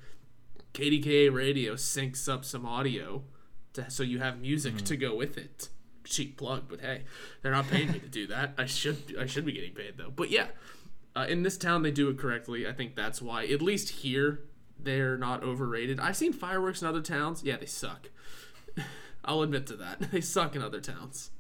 [0.74, 3.22] KDKA radio syncs up some audio
[3.74, 4.84] to, so you have music mm-hmm.
[4.84, 5.68] to go with it.
[6.08, 7.04] Cheap plug, but hey,
[7.42, 8.54] they're not paying me to do that.
[8.56, 10.10] I should I should be getting paid though.
[10.14, 10.46] But yeah,
[11.14, 12.66] uh, in this town they do it correctly.
[12.66, 14.40] I think that's why at least here
[14.78, 16.00] they're not overrated.
[16.00, 17.42] I've seen fireworks in other towns.
[17.42, 18.10] Yeah, they suck.
[19.24, 20.00] I'll admit to that.
[20.12, 21.30] They suck in other towns.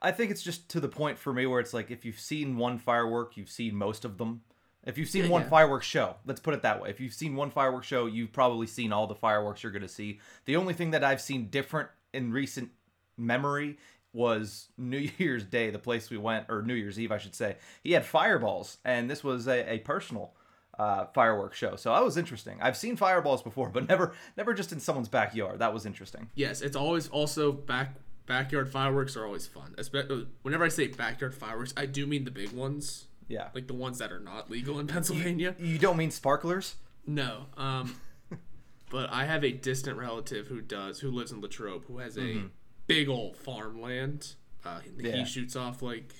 [0.00, 2.56] I think it's just to the point for me where it's like if you've seen
[2.56, 4.40] one firework, you've seen most of them.
[4.84, 5.48] If you've seen Yeah, one yeah.
[5.48, 6.90] fireworks show, let's put it that way.
[6.90, 9.88] If you've seen one fireworks show, you've probably seen all the fireworks you're going to
[9.88, 10.18] see.
[10.44, 12.70] The only thing that I've seen different in recent
[13.16, 13.78] memory
[14.12, 17.56] was New Year's Day, the place we went, or New Year's Eve, I should say.
[17.82, 20.34] He had fireballs, and this was a, a personal
[20.78, 21.76] uh, fireworks show.
[21.76, 22.58] So that was interesting.
[22.60, 25.58] I've seen fireballs before, but never, never just in someone's backyard.
[25.60, 26.28] That was interesting.
[26.34, 27.94] Yes, it's always also back
[28.26, 29.74] backyard fireworks are always fun.
[29.78, 33.48] Espe- Whenever I say backyard fireworks, I do mean the big ones, Yeah.
[33.54, 35.54] like the ones that are not legal in Pennsylvania.
[35.58, 36.76] you don't mean sparklers?
[37.06, 37.46] No.
[37.56, 37.96] Um,
[38.90, 42.42] but I have a distant relative who does, who lives in Latrobe, who has a
[42.86, 44.34] big old farmland.
[44.64, 45.16] Uh, Yeah.
[45.16, 46.12] He shoots off like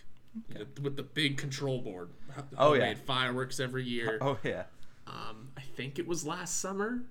[0.48, 2.10] you know, with the big control board.
[2.56, 2.94] Oh, yeah.
[2.94, 4.18] Fireworks every year.
[4.22, 4.64] Oh yeah.
[5.06, 7.02] Um, I think it was last summer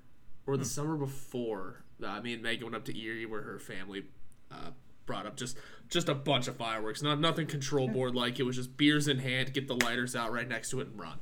[0.47, 1.83] or the summer before.
[2.03, 4.05] Uh, me and Megan went up to Erie where her family
[4.51, 4.71] uh,
[5.05, 5.57] brought up just
[5.89, 7.01] just a bunch of fireworks.
[7.03, 8.39] Not nothing control board like.
[8.39, 10.99] It was just beers in hand, get the lighters out right next to it, and
[10.99, 11.19] run.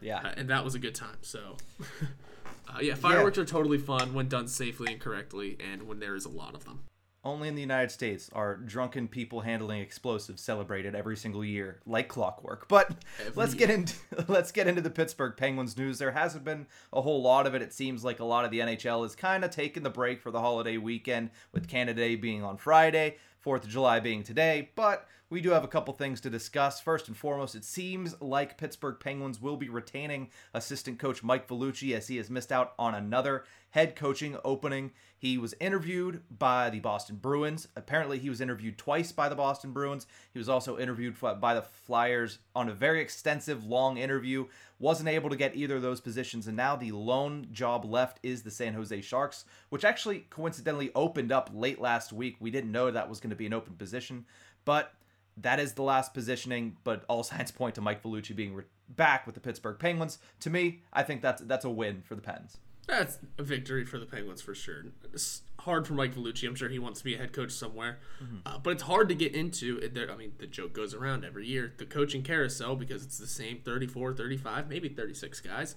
[0.00, 0.18] Yeah.
[0.18, 1.16] Uh, and that was a good time.
[1.22, 1.56] So,
[2.68, 6.24] uh, yeah, fireworks are totally fun when done safely and correctly, and when there is
[6.24, 6.80] a lot of them.
[7.24, 12.08] Only in the United States are drunken people handling explosives celebrated every single year like
[12.08, 12.68] clockwork.
[12.68, 13.94] But let's get into
[14.28, 15.98] let's get into the Pittsburgh Penguins news.
[15.98, 17.62] There hasn't been a whole lot of it.
[17.62, 20.30] It seems like a lot of the NHL is kind of taking the break for
[20.30, 25.08] the holiday weekend with Canada Day being on Friday, 4th of July being today, but
[25.30, 26.80] we do have a couple things to discuss.
[26.80, 31.94] First and foremost, it seems like Pittsburgh Penguins will be retaining assistant coach Mike Vellucci
[31.94, 34.92] as he has missed out on another head coaching opening.
[35.18, 37.68] He was interviewed by the Boston Bruins.
[37.74, 40.06] Apparently, he was interviewed twice by the Boston Bruins.
[40.32, 44.46] He was also interviewed by the Flyers on a very extensive, long interview.
[44.78, 48.42] Wasn't able to get either of those positions, and now the lone job left is
[48.42, 52.36] the San Jose Sharks, which actually coincidentally opened up late last week.
[52.38, 54.24] We didn't know that was going to be an open position,
[54.64, 54.94] but
[55.36, 59.26] that is the last positioning, but all signs point to Mike Vellucci being re- back
[59.26, 60.18] with the Pittsburgh Penguins.
[60.40, 62.58] To me, I think that's that's a win for the Pens.
[62.88, 64.86] That's a victory for the Penguins for sure.
[65.12, 66.48] It's hard for Mike Vellucci.
[66.48, 67.98] I'm sure he wants to be a head coach somewhere,
[68.46, 69.78] uh, but it's hard to get into.
[69.82, 69.92] it.
[69.94, 73.26] There- I mean, the joke goes around every year the coaching carousel because it's the
[73.26, 75.76] same 34, 35, maybe 36 guys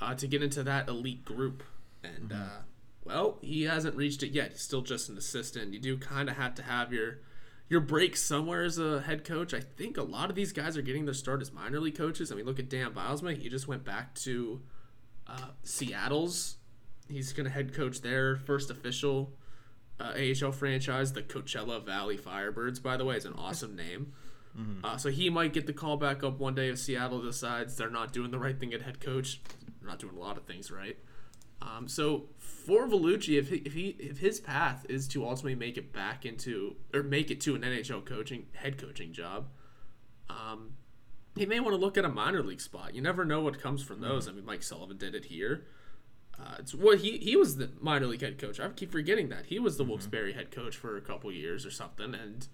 [0.00, 1.62] uh, to get into that elite group.
[2.02, 2.60] And uh,
[3.04, 4.52] well, he hasn't reached it yet.
[4.52, 5.74] He's still just an assistant.
[5.74, 7.18] You do kind of have to have your
[7.68, 9.52] your break somewhere as a head coach.
[9.52, 12.32] I think a lot of these guys are getting their start as minor league coaches.
[12.32, 13.36] I mean, look at Dan Bylsma.
[13.36, 14.62] He just went back to
[15.28, 16.56] uh, Seattle's.
[17.08, 19.32] He's going to head coach their first official
[20.00, 22.82] uh, AHL franchise, the Coachella Valley Firebirds.
[22.82, 24.12] By the way, is an awesome name.
[24.84, 27.90] Uh, so he might get the call back up one day if Seattle decides they're
[27.90, 29.42] not doing the right thing at head coach.
[29.80, 30.96] They're not doing a lot of things right.
[31.60, 35.76] Um, so for Vellucci, if he, if he if his path is to ultimately make
[35.76, 39.48] it back into or make it to an NHL coaching head coaching job,
[40.28, 40.74] um,
[41.36, 42.94] he may want to look at a minor league spot.
[42.94, 44.28] You never know what comes from those.
[44.28, 45.66] I mean, Mike Sullivan did it here.
[46.38, 48.60] Uh, it's what he he was the minor league head coach.
[48.60, 51.70] I keep forgetting that he was the Wilkes-Barre head coach for a couple years or
[51.70, 52.46] something, and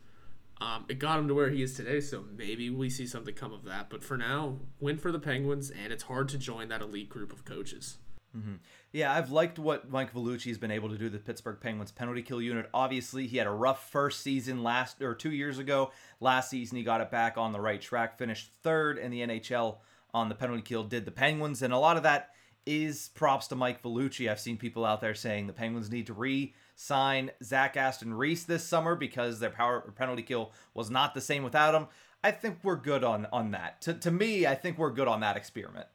[0.60, 2.00] um, it got him to where he is today.
[2.00, 3.90] So maybe we see something come of that.
[3.90, 7.32] But for now, win for the Penguins, and it's hard to join that elite group
[7.32, 7.98] of coaches.
[8.36, 8.54] Mm-hmm.
[8.92, 12.40] Yeah, I've liked what Mike Vellucci's been able to do the Pittsburgh Penguins penalty kill
[12.40, 12.68] unit.
[12.72, 15.92] Obviously, he had a rough first season last or two years ago.
[16.20, 19.78] Last season, he got it back on the right track, finished third in the NHL
[20.14, 20.84] on the penalty kill.
[20.84, 22.30] Did the Penguins, and a lot of that
[22.64, 24.30] is props to Mike Vellucci.
[24.30, 28.64] I've seen people out there saying the Penguins need to re-sign Zach Aston Reese this
[28.64, 31.88] summer because their power penalty kill was not the same without him.
[32.24, 33.82] I think we're good on on that.
[33.82, 35.86] To to me, I think we're good on that experiment.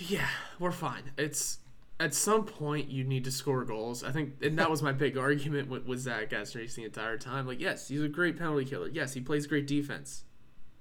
[0.00, 1.12] Yeah, we're fine.
[1.18, 1.58] It's
[2.00, 4.02] at some point you need to score goals.
[4.02, 7.46] I think, and that was my big argument with, with Zach Aston-Reese the entire time.
[7.46, 8.88] Like, yes, he's a great penalty killer.
[8.88, 10.24] Yes, he plays great defense.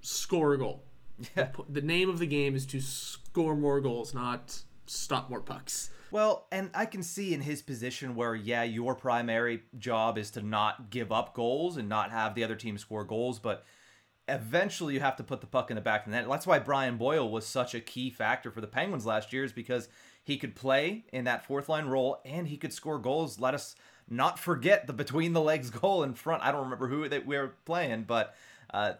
[0.02, 0.84] Score a goal.
[1.38, 1.50] Yeah.
[1.70, 5.92] The name of the game is to score more goals, not stop more pucks.
[6.10, 10.42] Well, and I can see in his position where, yeah, your primary job is to
[10.42, 13.64] not give up goals and not have the other team score goals, but
[14.28, 16.28] eventually you have to put the puck in the back of the net.
[16.30, 19.54] That's why Brian Boyle was such a key factor for the Penguins last year, is
[19.54, 19.90] because
[20.24, 23.40] he could play in that fourth line role and he could score goals.
[23.40, 23.76] Let us
[24.10, 26.44] not forget the between the legs goal in front.
[26.44, 28.36] I don't remember who that we were playing, but
[28.74, 28.94] uh,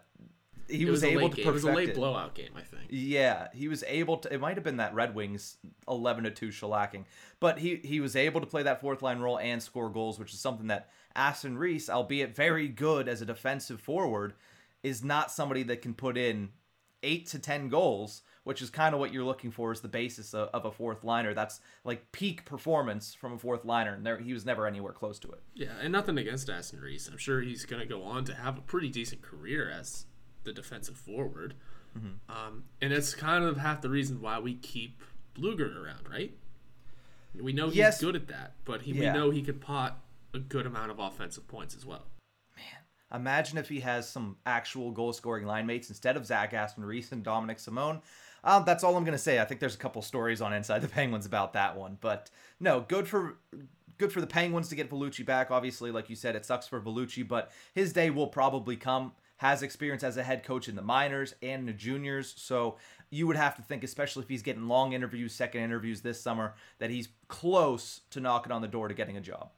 [0.68, 1.48] he was, was, able to game.
[1.48, 1.94] It was a late it.
[1.94, 2.84] blowout game, I think.
[2.88, 4.32] Yeah, he was able to.
[4.32, 5.56] It might have been that Red Wings
[5.88, 7.04] eleven to two shellacking,
[7.40, 10.32] but he he was able to play that fourth line role and score goals, which
[10.32, 14.34] is something that Aston Reese, albeit very good as a defensive forward,
[14.82, 16.50] is not somebody that can put in
[17.02, 20.32] eight to ten goals, which is kind of what you're looking for as the basis
[20.34, 21.34] of, of a fourth liner.
[21.34, 25.18] That's like peak performance from a fourth liner, and there he was never anywhere close
[25.20, 25.42] to it.
[25.54, 27.08] Yeah, and nothing against Aston Reese.
[27.08, 30.06] I'm sure he's going to go on to have a pretty decent career as
[30.44, 31.54] the defensive forward.
[32.28, 35.00] Um, and it's kind of half the reason why we keep
[35.38, 36.36] Blueger around, right?
[37.40, 38.00] We know he's Yes.
[38.00, 39.12] good at that, but he, Yeah.
[39.12, 40.00] we know he could pot
[40.32, 42.06] a good amount of offensive points as well.
[42.56, 46.84] Man, imagine if he has some actual goal scoring line mates instead of Zach Aston
[46.84, 48.02] Reese and Dominik Simon.
[48.44, 49.40] Um, that's all I'm gonna say.
[49.40, 52.30] I think there's a couple stories on Inside the Penguins about that one, but
[52.60, 53.38] no, good for
[53.98, 55.50] good for the Penguins to get Vellucci back.
[55.50, 59.12] Obviously, like you said, it sucks for Vellucci, but his day will probably come.
[59.38, 62.76] Has experience as a head coach in the minors and the juniors, so
[63.10, 66.54] you would have to think, especially if he's getting long interviews, second interviews this summer,
[66.78, 69.50] that he's close to knocking on the door to getting a job.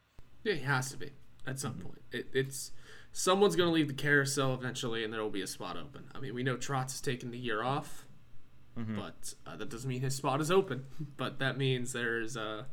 [0.44, 1.10] Yeah, he has to be
[1.46, 2.00] at some point.
[2.10, 2.72] It, it's
[3.12, 6.04] someone's going to leave the carousel eventually, and there will be a spot open.
[6.14, 8.05] I mean, we know Trotz has taken the year off,
[8.76, 10.84] but uh, that doesn't mean his spot is open.
[11.16, 12.64] But that means there's uh,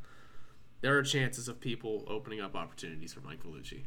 [0.81, 3.83] there are chances of people opening up opportunities for Mike Vellucci.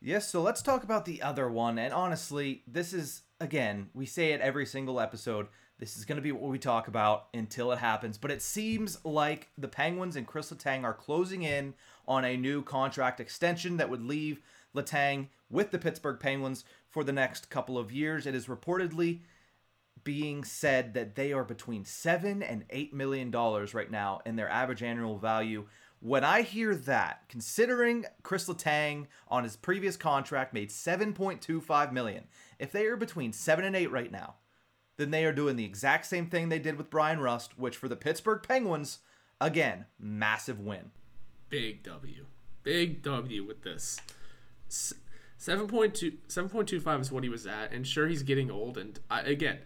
[0.00, 1.78] Yes, so let's talk about the other one.
[1.78, 5.46] And honestly, this is, again, we say it every single episode.
[5.78, 8.18] This is going to be what we talk about until it happens.
[8.18, 11.74] But it seems like the Penguins and Chris Letang are closing in
[12.06, 14.40] on a new contract extension that would leave
[14.74, 18.26] Letang with the Pittsburgh Penguins for the next couple of years.
[18.26, 19.20] It is reportedly
[20.06, 24.48] being said that they are between seven and eight million dollars right now in their
[24.48, 25.66] average annual value.
[25.98, 32.24] When I hear that, considering Chris Letang on his previous contract made 7.25 million,
[32.60, 34.36] if they are between seven and eight right now,
[34.96, 37.88] then they are doing the exact same thing they did with Bryan Rust, which for
[37.88, 39.00] the Pittsburgh Penguins,
[39.40, 40.92] again, massive win.
[41.48, 42.26] Big W.
[42.62, 43.98] Big W with this.
[44.68, 44.94] S-
[45.40, 48.78] 7.2 7.25 is what he was at, and sure he's getting old.
[48.78, 49.58] And I, again,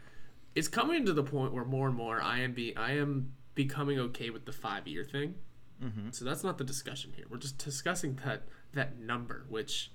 [0.55, 3.99] it's coming to the point where more and more I am be I am becoming
[3.99, 5.35] okay with the five year thing.
[6.13, 7.25] So that's not the discussion here.
[7.31, 8.43] We're just discussing that
[8.73, 9.91] that number, which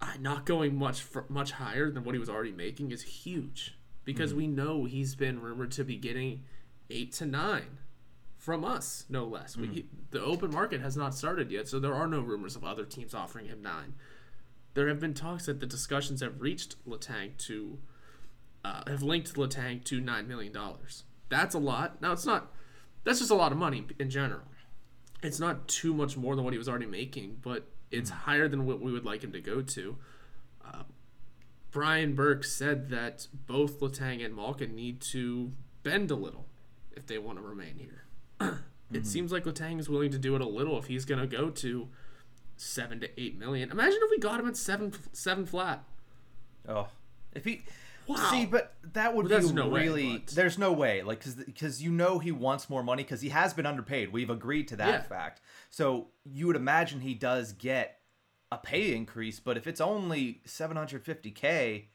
[0.00, 3.76] uh, not going much fr- much higher than what he was already making is huge
[4.04, 6.44] because we know he's been rumored to be getting
[6.88, 7.78] eight to nine
[8.36, 9.56] from us, no less.
[9.56, 12.64] We, he, the open market has not started yet, so there are no rumors of
[12.64, 13.94] other teams offering him nine.
[14.74, 17.78] There have been talks that the discussions have reached Letang to
[18.64, 21.04] uh, have linked Letang to nine million dollars.
[21.28, 22.00] That's a lot.
[22.00, 22.52] Now it's not.
[23.04, 24.42] That's just a lot of money in general.
[25.22, 28.66] It's not too much more than what he was already making, but it's higher than
[28.66, 29.96] what we would like him to go to.
[30.64, 30.82] Uh,
[31.70, 36.46] Brian Burke said that both Letang and Malkin need to bend a little
[36.94, 38.04] if they want to remain here.
[38.92, 41.26] it seems like Letang is willing to do it a little if he's going to
[41.26, 41.88] go to
[42.56, 43.70] seven to eight million.
[43.70, 45.84] Imagine if we got him at seven seven flat.
[46.68, 46.88] Oh,
[47.32, 47.62] if he.
[48.08, 48.30] Wow.
[48.30, 50.18] See, but that would Well, be there's no way, really.
[50.18, 53.52] but- There's no way, like, because you know he wants more money because he has
[53.54, 54.12] been underpaid.
[54.12, 55.02] We've agreed to that Yeah.
[55.02, 55.40] fact.
[55.70, 58.00] So you would imagine he does get
[58.50, 61.88] a pay increase, but if it's only 750k,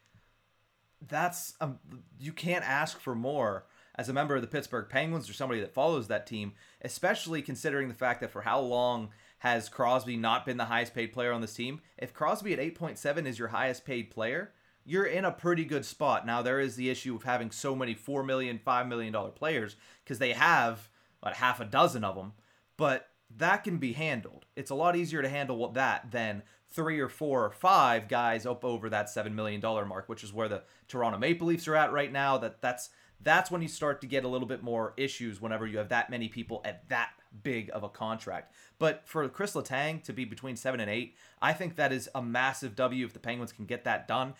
[1.01, 1.79] that's um,
[2.19, 3.65] you can't ask for more
[3.95, 7.87] as a member of the Pittsburgh Penguins or somebody that follows that team, especially considering
[7.89, 11.41] the fact that for how long has Crosby not been the highest paid player on
[11.41, 11.81] this team?
[11.97, 14.53] If Crosby at 8.7 is your highest paid player,
[14.85, 16.25] you're in a pretty good spot.
[16.25, 19.75] Now there is the issue of having so many 4 million, 5 million dollar players
[20.03, 20.89] because they have
[21.21, 22.33] about half a dozen of them,
[22.77, 24.45] but that can be handled.
[24.55, 28.65] It's a lot easier to handle that than three or four or five guys up
[28.65, 31.91] over that seven million dollar mark, which is where the Toronto Maple Leafs are at
[31.91, 32.37] right now.
[32.37, 32.89] That that's
[33.21, 36.09] that's when you start to get a little bit more issues whenever you have that
[36.09, 37.11] many people at that
[37.41, 38.53] big of a contract.
[38.79, 42.21] But for Chris Letang to be between seven and eight, I think that is a
[42.21, 44.33] massive W if the Penguins can get that done.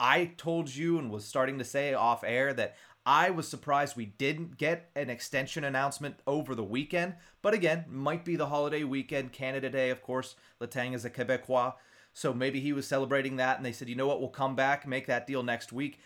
[0.00, 4.06] I told you and was starting to say off air that I was surprised we
[4.06, 7.14] didn't get an extension announcement over the weekend.
[7.42, 10.36] But again, might be the holiday weekend, Canada Day, of course.
[10.60, 11.74] Letang is a Quebecois.
[12.12, 14.86] So maybe he was celebrating that and they said, you know what, we'll come back,
[14.86, 16.00] make that deal next week.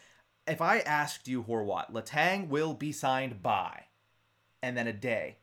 [0.47, 3.85] If I asked you, Horwat, Letang will be signed by,
[4.63, 5.39] and then a day,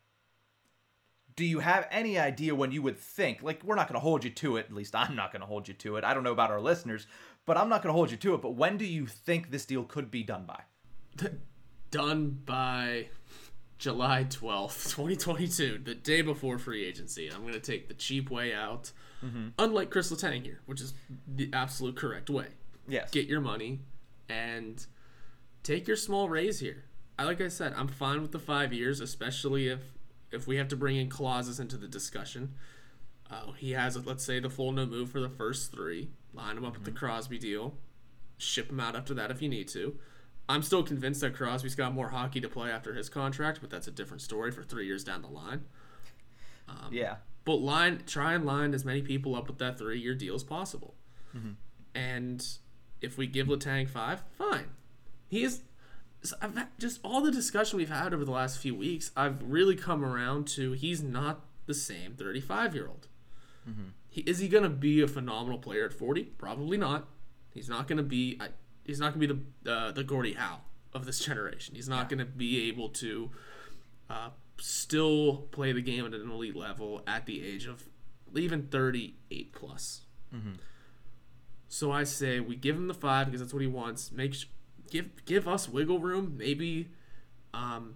[1.36, 4.24] do you have any idea when you would think like we're not going to hold
[4.24, 6.24] you to it at least i'm not going to hold you to it i don't
[6.24, 7.08] know about our listeners
[7.46, 9.66] but i'm not going to hold you to it but when do you think this
[9.66, 10.62] deal could be done by
[11.92, 13.08] Done by
[13.78, 17.28] July 12th, 2022, the day before free agency.
[17.28, 18.92] I'm going to take the cheap way out.
[19.24, 19.50] Mm-hmm.
[19.60, 20.94] Unlike Chris Letang here, which is
[21.28, 22.48] the absolute correct way.
[22.88, 23.82] yes Get your money
[24.30, 24.86] and
[25.64, 26.86] take your small raise here.
[27.20, 29.82] I like I said, I'm fine with the five years, especially if
[30.32, 32.54] if we have to bring in clauses into the discussion.
[33.32, 36.10] Uh, he has, let's say, the full no move for the first three.
[36.34, 37.06] Line him up with the mm-hmm.
[37.06, 37.76] Crosby deal.
[38.38, 39.96] Ship him out after that if you need to.
[40.50, 43.88] I'm still convinced that Crosby's got more hockey to play after his contract, but that's
[43.88, 45.64] a different story for three years down the line.
[46.68, 50.36] Um, yeah But line, try and line as many people up with that three-year deal
[50.36, 50.96] as possible.
[51.36, 51.52] Mm-hmm.
[51.96, 52.46] And
[53.02, 54.66] if we give Letang five, fine.
[55.30, 55.62] He is.
[56.22, 56.36] so
[56.80, 59.12] just all the discussion we've had over the last few weeks.
[59.16, 62.14] I've really come around to he's not the same
[63.68, 63.92] 35-year-old.
[64.10, 66.24] He, is he going to be a phenomenal player at 40?
[66.38, 67.08] Probably not.
[67.54, 68.38] He's not going to be.
[68.40, 68.50] I,
[68.84, 70.62] he's not going to be the uh, the Gordie Howe
[70.94, 71.76] of this generation.
[71.76, 73.30] He's not going to be able to
[74.10, 77.84] uh, still play the game at an elite level at the age of
[78.36, 80.02] even 38 plus.
[81.68, 84.12] So I say we give him the five because that's what he wants.
[84.12, 84.46] Make sh-
[84.90, 86.36] give give us wiggle room.
[86.38, 86.90] Maybe
[87.54, 87.96] um,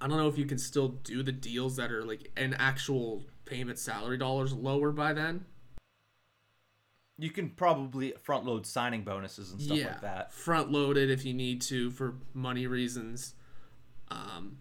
[0.00, 3.24] I don't know if you can still do the deals that are like an actual
[3.48, 5.44] payment salary dollars lower by then.
[7.20, 11.34] you can probably front load signing bonuses and stuff like that Front loaded if you
[11.34, 13.34] need to for money reasons.
[14.08, 14.58] Um,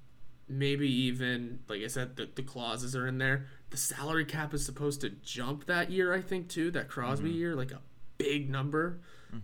[0.50, 3.46] maybe even like I said, the, the clauses are in there.
[3.70, 6.72] The salary cap is supposed to jump that year, I think too.
[6.72, 7.82] That Crosby year, like a
[8.18, 9.02] big number.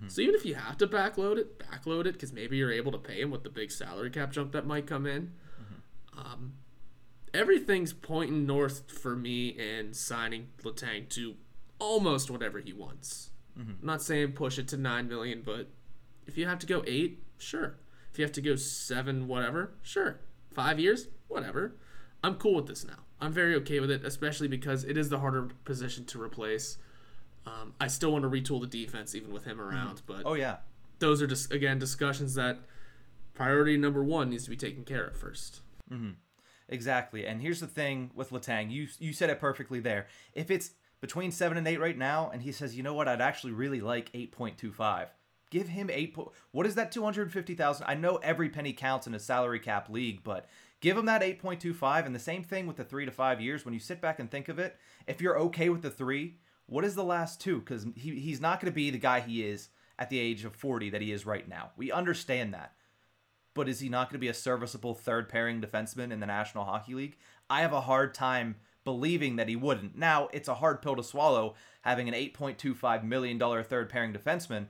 [0.07, 2.97] So even if you have to backload it, backload it because maybe you're able to
[2.97, 5.33] pay him with the big salary cap jump that might come in.
[6.17, 6.53] Um,
[7.33, 11.35] everything's pointing north for me in signing Letang to
[11.79, 13.31] almost whatever he wants.
[13.57, 13.71] Mm-hmm.
[13.81, 15.69] I'm not saying push it to nine million, but
[16.25, 17.77] if you have to go eight, sure.
[18.11, 20.19] If you have to go seven, whatever, sure.
[20.53, 21.75] Five years, whatever.
[22.23, 22.99] I'm cool with this now.
[23.19, 26.77] I'm very okay with it, especially because it is the harder position to replace.
[27.45, 29.75] Um, I still want to retool the defense even with him mm-hmm.
[29.75, 30.57] around, but oh yeah
[31.03, 32.59] those are just again discussions that
[33.33, 35.61] priority number one needs to be taken care of first.
[35.91, 36.11] Mm-hmm.
[36.73, 37.27] Exactly.
[37.27, 38.71] And here's the thing with Letang.
[38.71, 40.07] You you said it perfectly there.
[40.33, 43.21] If it's between seven and eight right now, and he says, you know what, I'd
[43.21, 45.09] actually really like eight point two five.
[45.51, 46.15] Give him eight.
[46.15, 46.91] Po- what is that?
[46.91, 47.85] Two hundred fifty thousand.
[47.87, 50.49] I know every penny counts in a salary cap league, but
[50.81, 52.07] give him that eight point two five.
[52.07, 53.63] And the same thing with the three to five years.
[53.63, 54.75] When you sit back and think of it,
[55.05, 57.59] if you're okay with the three, what is the last two?
[57.59, 60.55] Because he, he's not going to be the guy he is at the age of
[60.55, 61.69] forty that he is right now.
[61.77, 62.73] We understand that.
[63.53, 66.65] But is he not going to be a serviceable third pairing defenseman in the National
[66.65, 67.17] Hockey League?
[67.49, 69.97] I have a hard time believing that he wouldn't.
[69.97, 74.67] Now, it's a hard pill to swallow having an $8.25 million third pairing defenseman.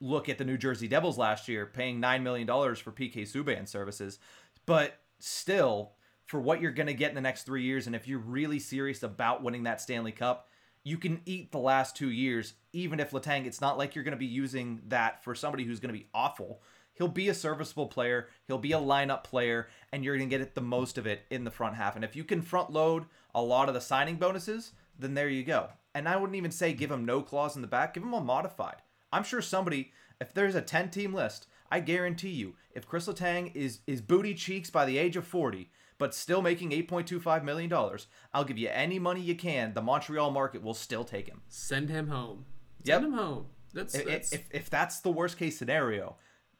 [0.00, 4.18] Look at the New Jersey Devils last year, paying $9 million for PK Subban services.
[4.66, 5.92] But still,
[6.26, 8.58] for what you're going to get in the next three years, and if you're really
[8.58, 10.48] serious about winning that Stanley Cup,
[10.84, 14.12] you can eat the last two years, even if Letang, it's not like you're going
[14.12, 16.62] to be using that for somebody who's going to be awful.
[16.98, 18.28] He'll be a serviceable player.
[18.48, 21.22] He'll be a lineup player, and you're going to get it the most of it
[21.30, 21.94] in the front half.
[21.94, 25.44] And if you can front load a lot of the signing bonuses, then there you
[25.44, 25.68] go.
[25.94, 28.20] And I wouldn't even say give him no clause in the back, give him a
[28.20, 28.82] modified.
[29.12, 33.54] I'm sure somebody, if there's a 10 team list, I guarantee you, if Chris Letang
[33.54, 38.06] is is booty cheeks by the age of 40, but still making 8.25 million dollars,
[38.32, 39.74] I'll give you any money you can.
[39.74, 41.42] The Montreal market will still take him.
[41.48, 42.44] Send him home.
[42.84, 42.94] Yep.
[43.02, 43.46] Send him home.
[43.74, 46.16] That's, If, that's if if that's the worst case scenario,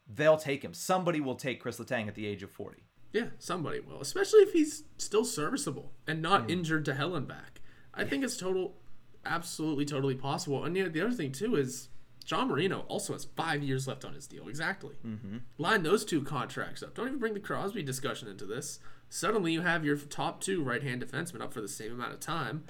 [0.09, 0.73] they'll take him.
[0.75, 2.83] Somebody will take Chris Letang at the age of 40.
[3.13, 6.51] yeah, somebody will, especially if he's still serviceable and not Hmm.
[6.51, 7.61] injured to hell and back.
[7.95, 8.77] I think it's total,
[9.25, 10.65] absolutely, totally possible.
[10.65, 11.89] And yeah, the other thing too is
[12.25, 14.47] John Marino also has five years left on his deal.
[14.49, 14.97] Exactly.
[15.07, 15.39] Mm-hmm.
[15.57, 16.95] Line those two contracts up.
[16.95, 18.79] Don't even bring the Crosby discussion into this.
[19.09, 22.65] Suddenly you have your top two right-hand defensemen up for the same amount of time.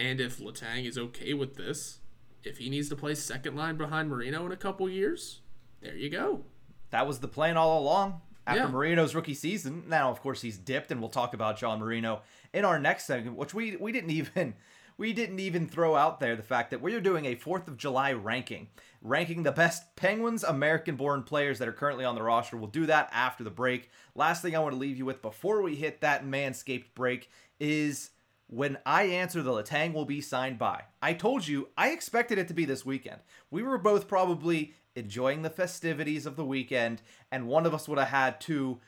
[0.00, 1.98] And if Letang is okay with this,
[2.42, 5.40] if he needs to play second line behind Marino in a couple years,
[5.82, 6.44] there you go.
[6.90, 8.20] That was the plan all along.
[8.46, 8.68] After Yeah.
[8.68, 12.64] Marino's rookie season, now of course he's dipped, and we'll talk about John Marino in
[12.64, 14.54] our next segment, which we we didn't even
[14.98, 18.12] we didn't even throw out there the fact that we're doing a Fourth of July
[18.12, 18.68] ranking,
[19.02, 22.56] ranking the best Penguins American-born players that are currently on the roster.
[22.56, 23.90] We'll do that after the break.
[24.14, 27.28] Last thing I want to leave you with before we hit that Manscaped break
[27.58, 28.10] is
[28.46, 30.84] when I answer the Letang will be signed by.
[31.02, 33.20] I told you I expected it to be this weekend.
[33.50, 37.98] We were both probably enjoying the festivities of the weekend, and one of us would
[37.98, 38.80] have had to,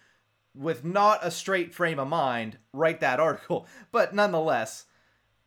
[0.55, 3.67] with not a straight frame of mind, write that article.
[3.93, 4.87] But nonetheless,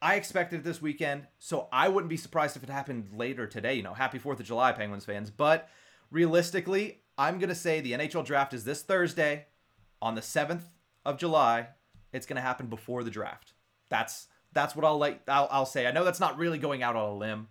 [0.02, 3.74] I expected it this weekend, so I wouldn't be surprised if it happened later today.
[3.74, 5.30] You know, happy 4th of July, Penguins fans.
[5.30, 5.68] But
[6.12, 9.48] realistically, I'm going to say the NHL draft is this Thursday
[10.02, 10.64] on the 7th
[11.06, 11.68] of July.
[12.14, 13.54] It's going to happen before the draft.
[13.90, 15.88] That's that's what I'll like I'll, I'll say.
[15.88, 17.48] I know that's not really going out on a limb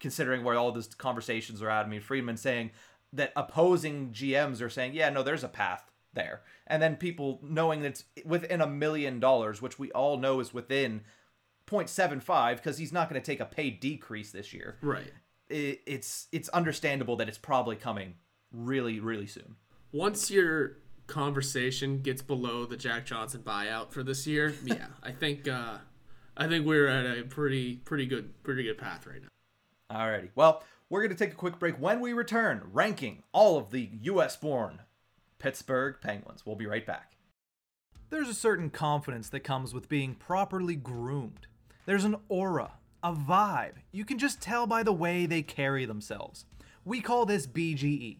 [0.00, 1.86] considering where all these conversations are at.
[1.86, 2.70] I mean, Friedman saying
[3.12, 7.82] that opposing GMs are saying, "Yeah, no, there's a path there." And then people knowing
[7.82, 11.02] that it's within a million dollars, which we all know is within
[11.66, 14.76] 0.75 because he's not going to take a pay decrease this year.
[14.82, 15.12] Right.
[15.48, 18.14] It, it's it's understandable that it's probably coming
[18.52, 19.56] really really soon.
[19.92, 25.48] once your conversation gets below the Jack Johnson buyout for this year, yeah, I think
[25.48, 25.78] uh,
[26.36, 29.28] I think we're at a pretty pretty good pretty good path right now.
[29.90, 30.30] Alrighty.
[30.34, 31.76] Well, we're going to take a quick break.
[31.76, 34.36] When we return, ranking all of the U.S.
[34.36, 34.80] born
[35.40, 36.46] Pittsburgh Penguins.
[36.46, 37.16] We'll be right back.
[38.10, 41.46] There's a certain confidence that comes with being properly groomed.
[41.86, 42.72] There's an aura,
[43.02, 43.76] a vibe.
[43.90, 46.44] You can just tell by the way they carry themselves.
[46.84, 48.18] We call this BGE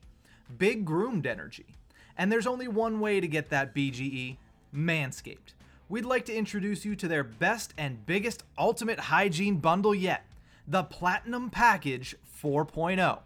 [0.59, 1.77] big groomed energy.
[2.17, 4.37] And there's only one way to get that BGE
[4.75, 5.55] Manscaped.
[5.89, 10.25] We'd like to introduce you to their best and biggest ultimate hygiene bundle yet
[10.67, 13.19] the Platinum Package 4.0.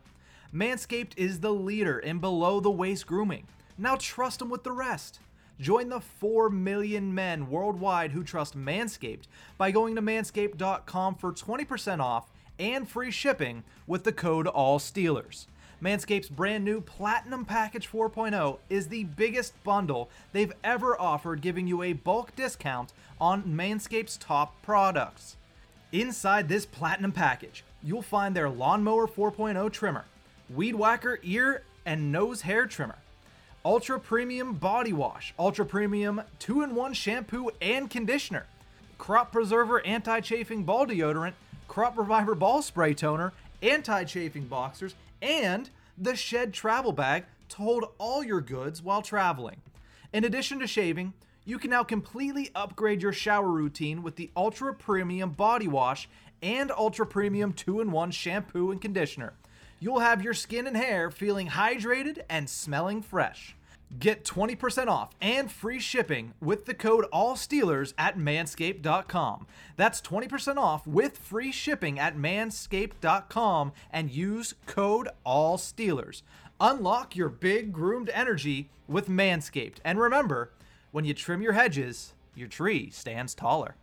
[0.55, 3.47] Manscaped is the leader in below the waist grooming.
[3.77, 5.19] Now trust them with the rest.
[5.61, 9.25] Join the 4 million men worldwide who trust Manscaped
[9.57, 15.47] by going to manscaped.com for 20% off and free shipping with the code ALLSTEELERS.
[15.83, 21.83] Manscaped's brand new Platinum Package 4.0 is the biggest bundle they've ever offered, giving you
[21.83, 25.37] a bulk discount on Manscaped's top products.
[25.95, 30.05] Inside this Platinum Package, you'll find their Lawnmower 4.0 trimmer,
[30.53, 32.99] Weed Whacker ear and nose hair trimmer,
[33.65, 38.47] Ultra Premium Body Wash, Ultra Premium 2 in 1 shampoo and conditioner,
[38.99, 41.35] Crop Preserver Anti Chafing Ball Deodorant,
[41.69, 47.85] Crop Reviver Ball Spray Toner, Anti Chafing Boxers, and the Shed Travel Bag to hold
[47.99, 49.59] all your goods while traveling.
[50.13, 51.13] In addition to shaving,
[51.45, 56.09] you can now completely upgrade your shower routine with the Ultra Premium Body Wash
[56.43, 59.35] and Ultra Premium 2 in 1 shampoo and conditioner.
[59.81, 63.57] You'll have your skin and hair feeling hydrated and smelling fresh.
[63.99, 69.47] Get 20% off and free shipping with the code ALLSTEELERS at manscaped.com.
[69.77, 76.23] That's 20% off with free shipping at manscaped.com and use code ALLSTEELERS.
[76.61, 79.77] Unlock your big groomed energy with Manscaped.
[79.85, 80.51] And remember,
[80.95, 83.75] when you trim your hedges, your tree stands taller.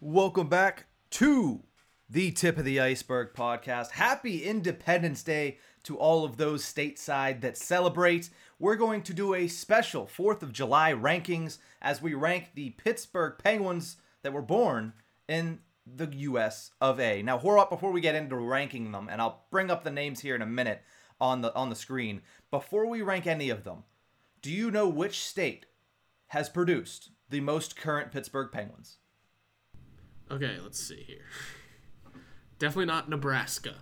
[0.00, 1.64] Welcome back to
[2.08, 3.90] the Tip of the Iceberg podcast.
[3.90, 8.30] Happy Independence Day to all of those stateside that celebrate.
[8.60, 13.34] We're going to do a special 4th of July rankings as we rank the Pittsburgh
[13.42, 14.92] Penguins that were born
[15.26, 17.20] in the US of A.
[17.22, 20.36] Now, Horwat, before we get into ranking them, and I'll bring up the names here
[20.36, 20.80] in a minute
[21.20, 23.84] on the on the screen, before we rank any of them,
[24.42, 25.66] do you know which state
[26.28, 28.98] has produced the most current Pittsburgh Penguins?
[30.30, 31.26] Okay, let's see here.
[32.58, 33.74] Definitely not Nebraska.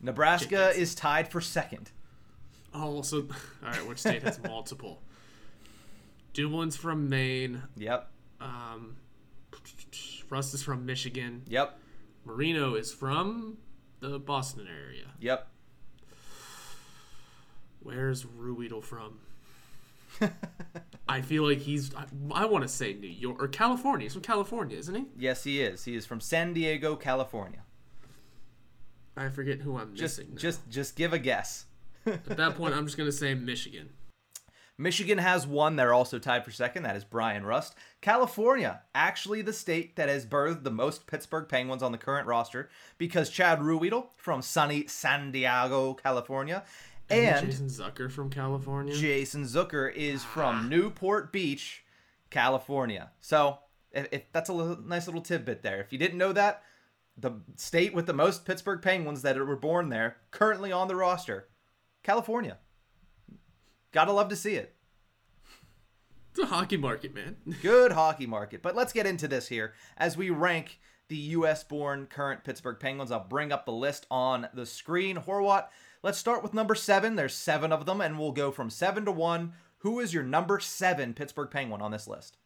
[0.00, 1.90] Nebraska is tied for second.
[2.72, 3.22] Oh, also,
[3.64, 3.86] all right.
[3.86, 5.02] Which state has multiple?
[6.32, 7.62] Dumoulin's from Maine.
[7.76, 8.08] Yep.
[8.40, 8.96] Um,
[10.30, 11.42] Rust is from Michigan.
[11.48, 11.78] Yep.
[12.24, 13.58] Marino is from
[14.00, 15.06] the Boston area.
[15.20, 15.48] Yep.
[17.82, 19.18] Where's Ruhwedel from?
[21.08, 21.94] I feel like he's.
[21.94, 24.04] I, I want to say New York or California.
[24.04, 25.06] He's from California, isn't he?
[25.16, 25.84] Yes, he is.
[25.84, 27.60] He is from San Diego, California.
[29.16, 30.34] I forget who I'm Just missing.
[30.34, 30.40] now.
[30.40, 31.66] just just give a guess.
[32.06, 33.90] At that point, I'm just gonna say Michigan.
[34.78, 35.76] Michigan has one.
[35.76, 36.84] They're also tied for second.
[36.84, 37.74] That is Bryan Rust.
[38.00, 42.70] California, actually the state that has birthed the most Pittsburgh Penguins on the current roster
[42.96, 46.64] because Chad Ruhwedel from sunny San Diego, California,
[47.10, 48.94] and Jason Zucker from California.
[48.94, 50.68] Jason Zucker is from ah.
[50.68, 51.84] Newport Beach,
[52.30, 53.10] California.
[53.20, 53.58] So,
[53.92, 55.80] if, if that's a little, nice little tidbit there.
[55.80, 56.62] If you didn't know that,
[57.16, 61.48] the state with the most Pittsburgh Penguins that were born there, currently on the roster,
[62.02, 62.58] California.
[63.92, 64.74] Gotta love to see it.
[66.30, 67.36] it's a hockey market, man.
[67.62, 68.62] Good hockey market.
[68.62, 71.64] But let's get into this here as we rank the U.S.
[71.64, 73.10] born current Pittsburgh Penguins.
[73.10, 75.16] I'll bring up the list on the screen.
[75.16, 75.66] Horwat,
[76.02, 77.16] let's start with number seven.
[77.16, 79.52] There's seven of them, and we'll go from seven to one.
[79.78, 82.36] Who is your number seven Pittsburgh Penguin on this list?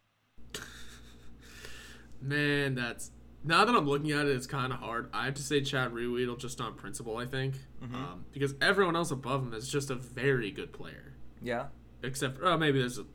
[2.21, 3.11] Man, that's
[3.43, 5.09] now that I'm looking at it, it's kind of hard.
[5.13, 9.11] I have to say Chad Ruhwedel just on principle, I think, um, because everyone else
[9.11, 11.13] above him is just a very good player.
[11.41, 11.67] Yeah.
[12.01, 13.05] Except, oh, maybe there's a,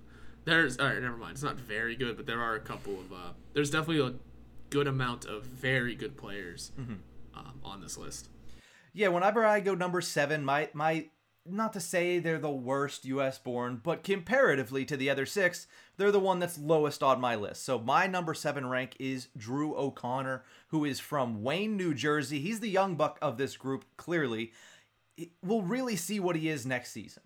[0.44, 1.32] there's all right, never mind.
[1.32, 4.14] It's not very good, but there are a couple of uh, there's definitely a
[4.70, 6.70] good amount of very good players
[7.34, 8.28] um, on this list.
[8.92, 11.06] Yeah, whenever I go number seven, my my
[11.46, 16.12] not to say they're the worst US born, but comparatively to the other six, they're
[16.12, 17.64] the one that's lowest on my list.
[17.64, 22.40] So my number seven rank is Drew O'Connor, who is from Wayne, New Jersey.
[22.40, 24.52] He's the young buck of this group, clearly.
[25.42, 27.22] We'll really see what he is next season.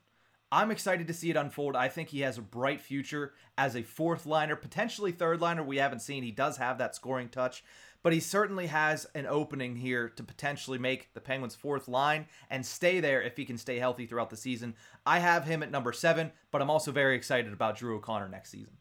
[0.55, 1.75] I'm excited to see it unfold.
[1.75, 5.65] I think he has a bright future as a fourth liner, potentially third liner.
[5.65, 6.23] We haven't seen.
[6.23, 7.65] He does have that scoring touch,
[8.05, 12.65] but he certainly has an opening here to potentially make the Penguins' fourth line and
[12.65, 14.75] stay there if he can stay healthy throughout the season.
[15.05, 18.51] I have him at number seven, but I'm also very excited about Drew O'Connor next
[18.51, 18.75] season.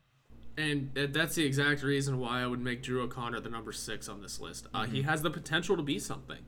[0.56, 4.22] And that's the exact reason why I would make Drew O'Connor the number six on
[4.22, 4.68] this list.
[4.76, 6.46] Uh, He has the potential to be something.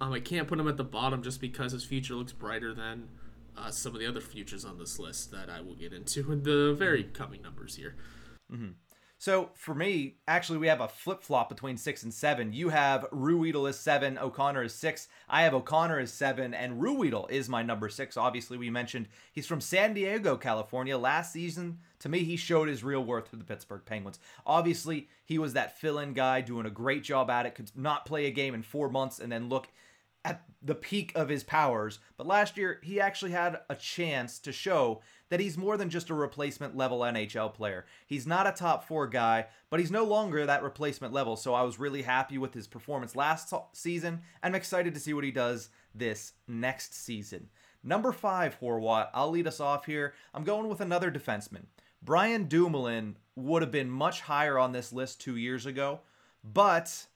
[0.00, 3.08] Um, I can't put him at the bottom just because his future looks brighter than
[3.56, 6.42] uh, some of the other futures on this list that I will get into in
[6.42, 7.96] the very coming numbers here.
[9.18, 12.52] So for me, actually, we have a flip flop between six and seven.
[12.52, 15.06] You have Ruhwedel as seven, O'Connor is six.
[15.28, 18.16] I have O'Connor is seven, and Ruhwedel is my number six.
[18.16, 20.98] Obviously, we mentioned he's from San Diego, California.
[20.98, 24.18] Last season, to me, he showed his real worth to the Pittsburgh Penguins.
[24.44, 27.54] Obviously, he was that fill-in guy doing a great job at it.
[27.54, 29.68] Could not play a game in four months and then look
[30.24, 31.98] at the peak of his powers.
[32.16, 36.10] But last year, he actually had a chance to show that he's more than just
[36.10, 37.86] a replacement level NHL player.
[38.06, 41.36] He's not a top four guy, but he's no longer that replacement level.
[41.36, 44.20] So I was really happy with his performance last so- season.
[44.42, 47.48] I'm excited to see what he does this next season.
[47.82, 49.08] Number five, Horwat.
[49.12, 50.14] I'll lead us off here.
[50.32, 51.64] I'm going with another defenseman.
[52.00, 56.00] Brian Dumoulin would have been much higher on this list two years ago,
[56.44, 57.06] but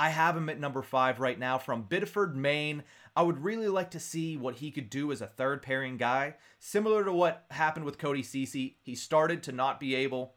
[0.00, 2.84] I have him at number five right now from Biddeford, Maine.
[3.14, 6.36] I would really like to see what he could do as a third pairing guy.
[6.58, 10.36] Similar to what happened with Cody Cece, he started to not be able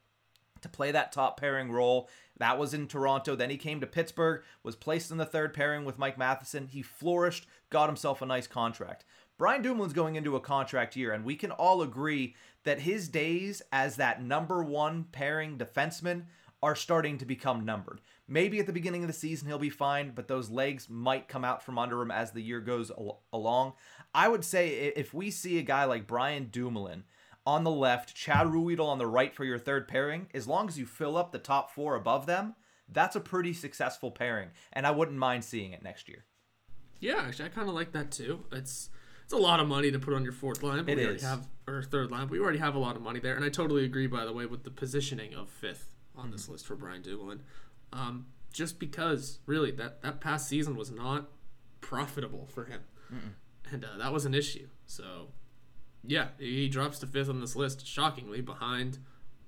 [0.64, 2.10] to play that top pairing role.
[2.40, 3.38] That was in Toronto.
[3.38, 6.68] Then he came to Pittsburgh, was placed in the third pairing with Mike Matheson.
[6.68, 9.06] He flourished, got himself a nice contract.
[9.38, 13.62] Brian Dumoulin's going into a contract year, and we can all agree that his days
[13.72, 16.24] as that number one pairing defenseman
[16.64, 18.00] are starting to become numbered.
[18.26, 21.44] Maybe at the beginning of the season he'll be fine, but those legs might come
[21.44, 23.74] out from under him as the year goes al- along.
[24.16, 27.04] I would say if we see a guy like Brian Dumoulin
[27.46, 30.80] on the left, Chad Ruhwedel on the right for your third pairing, as long as
[30.80, 32.56] you fill up the top four above them,
[32.88, 36.24] that's a pretty successful pairing, and I wouldn't mind seeing it next year.
[37.02, 38.46] Yeah, actually, I kind of like that too.
[38.54, 38.90] It's
[39.26, 41.22] it's a lot of money to put on your fourth line, but It we already
[41.24, 42.28] have or third line.
[42.28, 44.08] But we already have a lot of money there, and I totally agree.
[44.08, 47.42] By the way, with the positioning of fifth on this list for Brian Dumoulin.
[47.92, 51.30] Um, just because really that that past season was not
[51.82, 52.82] profitable for him,
[53.14, 53.72] Mm-mm.
[53.74, 54.68] and uh, that was an issue.
[54.86, 55.30] So
[56.06, 59.00] yeah, he drops to fifth on this list, shockingly behind.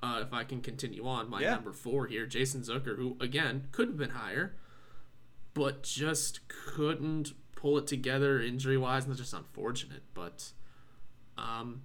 [0.03, 1.55] Uh, if I can continue on, my Yeah.
[1.55, 4.55] number four here, Jason Zucker, who again could have been higher,
[5.53, 10.03] but just couldn't pull it together injury wise, and that's just unfortunate.
[10.13, 10.51] But,
[11.37, 11.81] um,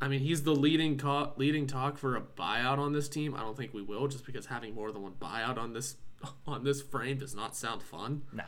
[0.00, 3.34] I mean, he's the leading co- leading talk for a buyout on this team.
[3.34, 5.96] I don't think we will, just because having more than one buyout on this
[6.46, 8.22] on this frame does not sound fun.
[8.32, 8.44] No.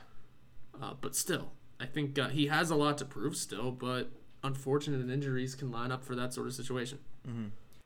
[0.81, 3.71] Uh, but still, I think uh, he has a lot to prove still.
[3.71, 4.11] But
[4.43, 6.99] unfortunate injuries can line up for that sort of situation.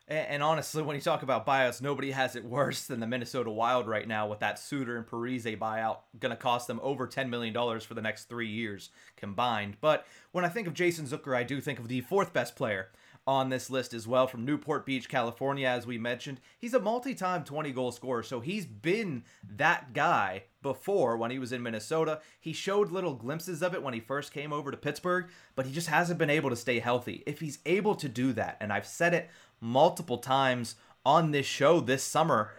[0.09, 3.51] And, and honestly, when you talk about buyouts, nobody has it worse than the Minnesota
[3.51, 7.29] Wild right now with that Suter and Parise buyout going to cost them over $10
[7.29, 9.77] million for the next three years combined.
[9.81, 12.89] But when I think of Jason Zucker, I do think of the fourth best player
[13.27, 16.41] on this list as well from Newport Beach, California, as we mentioned.
[16.59, 19.25] He's a multi time 20 goal scorer, so he's been
[19.57, 22.21] that guy before when he was in Minnesota.
[22.41, 25.73] He showed little glimpses of it when he first came over to Pittsburgh, but he
[25.73, 27.23] just hasn't been able to stay healthy.
[27.27, 29.29] If he's able to do that, and I've said it
[29.61, 32.53] multiple times on this show this summer,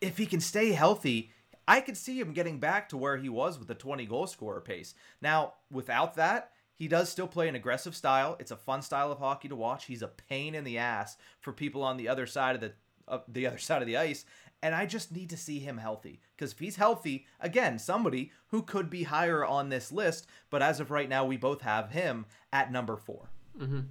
[0.00, 1.30] if he can stay healthy,
[1.66, 4.60] I could see him getting back to where he was with the 20 goal scorer
[4.60, 4.94] pace.
[5.20, 8.36] Now, without that, he does still play an aggressive style.
[8.40, 9.84] It's a fun style of hockey to watch.
[9.84, 12.72] He's a pain in the ass for people on the other side of the
[13.06, 14.24] uh, the other side of the ice,
[14.62, 18.62] and I just need to see him healthy because if he's healthy, again, somebody who
[18.62, 22.24] could be higher on this list, but as of right now, we both have him
[22.50, 23.28] at number 4.
[23.58, 23.88] Mhm.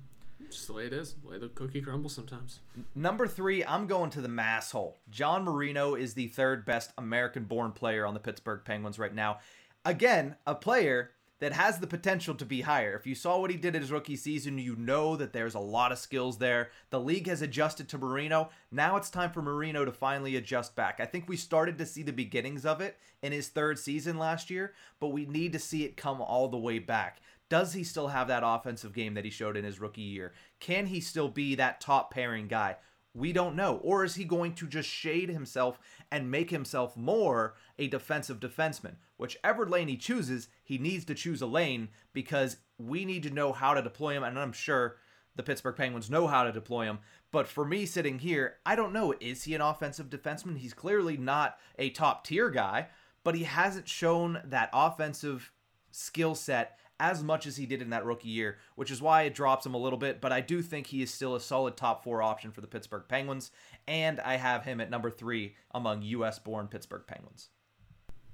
[0.49, 2.59] Just the way it is, the way the cookie crumbles sometimes.
[2.95, 4.97] Number three, I'm going to the mass hole.
[5.11, 9.39] John Marino is the third best American born player on the Pittsburgh Penguins right now.
[9.85, 12.95] Again, a player that has the potential to be higher.
[12.95, 15.59] If you saw what he did in his rookie season, you know that there's a
[15.59, 16.69] lot of skills there.
[16.89, 18.49] The league has adjusted to Marino.
[18.71, 20.99] Now it's time for Marino to finally adjust back.
[20.99, 24.49] I think we started to see the beginnings of it in his third season last
[24.49, 27.21] year, but we need to see it come all the way back.
[27.49, 30.33] Does he still have that offensive game that he showed in his rookie year?
[30.59, 32.75] Can he still be that top pairing guy?
[33.13, 33.77] We don't know.
[33.77, 35.79] Or is he going to just shade himself
[36.11, 38.95] and make himself more a defensive defenseman?
[39.17, 43.51] Whichever lane he chooses, he needs to choose a lane because we need to know
[43.51, 44.23] how to deploy him.
[44.23, 44.97] And I'm sure
[45.35, 46.99] the Pittsburgh Penguins know how to deploy him.
[47.31, 49.13] But for me sitting here, I don't know.
[49.19, 50.57] Is he an offensive defenseman?
[50.57, 52.87] He's clearly not a top tier guy,
[53.23, 55.51] but he hasn't shown that offensive
[55.91, 59.33] skill set as much as he did in that rookie year, which is why it
[59.33, 60.19] drops him a little bit.
[60.19, 63.03] But I do think he is still a solid top four option for the Pittsburgh
[63.07, 63.51] Penguins,
[63.87, 66.39] and I have him at number three among U.S.
[66.39, 67.49] born Pittsburgh Penguins.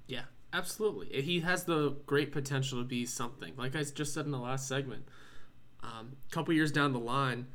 [0.06, 1.22] Yeah, absolutely.
[1.22, 3.54] He has the great potential to be something.
[3.56, 5.08] Like I just said in the last segment,
[5.82, 7.46] a um, couple years down the line,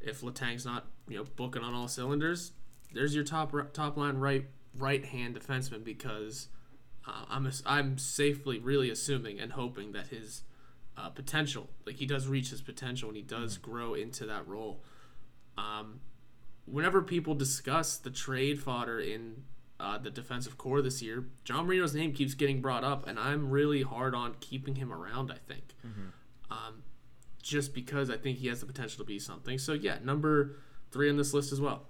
[0.00, 2.52] if Letang's not you know booking on all cylinders,
[2.92, 6.48] there's your top top line right right hand defenseman because
[7.06, 10.42] uh, I'm I'm safely really assuming and hoping that his
[11.00, 14.82] uh, potential, like he does reach his potential and he does grow into that role.
[15.56, 16.00] Um,
[16.66, 19.44] whenever people discuss the trade fodder in
[19.78, 23.50] uh, the defensive corps this year, John Marino's name keeps getting brought up, and I'm
[23.50, 25.32] really hard on keeping him around.
[25.32, 25.74] I think,
[26.50, 26.82] um,
[27.42, 29.56] just because I think he has the potential to be something.
[29.58, 30.56] So yeah, number
[30.90, 31.86] three on this list as well.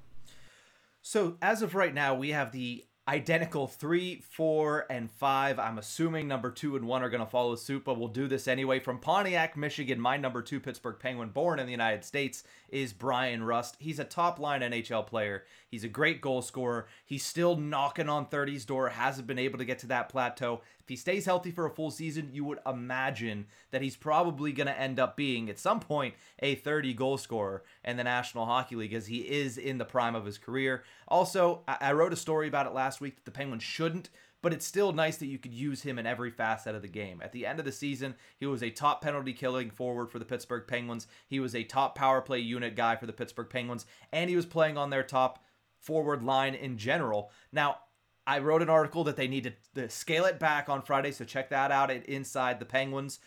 [1.03, 5.59] So as of right now, we have the identical three, four, and five.
[5.59, 8.47] I'm assuming number two and one are going to follow suit, but we'll do this
[8.47, 8.79] anyway.
[8.79, 13.43] From Pontiac, Michigan, my number two Pittsburgh Penguin, born in the United States, is Bryan
[13.43, 13.75] Rust.
[13.81, 15.43] He's a top line NHL player.
[15.69, 16.87] He's a great goal scorer.
[17.05, 20.61] He's still knocking on 30's door, hasn't been able to get to that plateau.
[20.91, 24.79] He stays healthy for a full season, you would imagine that he's probably going to
[24.79, 28.93] end up being, at some point, a 30 goal scorer in the National Hockey League
[28.93, 30.83] as he is in the prime of his career.
[31.07, 34.11] Also, I, I wrote a story about it last week that the Penguins shouldn't
[34.43, 37.21] but it's still nice that you could use him in every facet of the game.
[37.23, 40.25] At the end of the season, he was a top penalty killing forward for the
[40.25, 41.07] Pittsburgh Penguins.
[41.29, 44.47] He was a top power play unit guy for the Pittsburgh Penguins, and he was
[44.47, 45.45] playing on their top
[45.79, 47.31] forward line in general.
[47.53, 47.79] Now,
[48.27, 51.51] I wrote an article that they need to, scale it back on Friday, so check
[51.51, 53.19] that out at Inside the Penguins.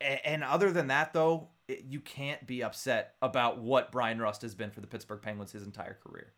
[0.00, 4.70] And other than that, though, you can't be upset about what Bryan Rust has been
[4.70, 6.32] for the Pittsburgh Penguins his entire career.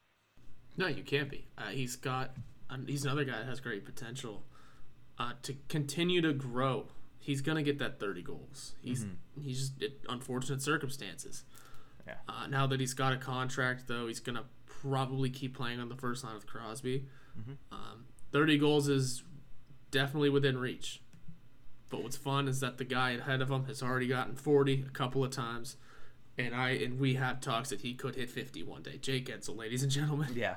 [0.76, 1.46] No, you can't be.
[1.56, 2.36] Uh, he's got.
[2.70, 4.42] Um, he's another guy that has great potential
[5.18, 6.86] uh, to continue to grow.
[7.18, 8.72] He's gonna get that thirty goals.
[8.82, 9.06] He's
[9.40, 11.44] he's just it, unfortunate circumstances.
[12.06, 12.14] Yeah.
[12.28, 15.94] Uh, now that he's got a contract, though, he's gonna probably keep playing on the
[15.94, 17.06] first line with Crosby.
[17.70, 19.22] Um, Thirty goals is
[19.90, 21.02] definitely within reach.
[21.90, 24.90] But what's fun is that the guy ahead of him has already gotten forty a
[24.90, 25.76] couple of times,
[26.38, 28.96] and I and we have talks that he could hit fifty one day.
[28.96, 30.32] Jake Guentzel, ladies and gentlemen.
[30.34, 30.56] Yeah.